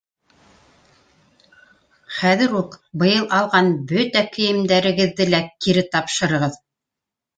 Хәҙер 2.19 2.57
үк 2.61 2.77
быйыл 3.03 3.27
алған 3.41 3.71
бөтә 3.93 4.27
кейемдәрегеҙҙе 4.39 5.29
лә 5.35 5.43
кире 5.67 5.89
тапшырығыҙ! 5.97 6.59